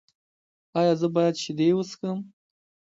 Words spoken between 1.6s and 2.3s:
وڅښم؟